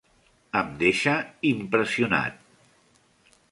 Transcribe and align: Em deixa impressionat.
Em 0.61 0.71
deixa 0.79 1.13
impressionat. 1.51 2.43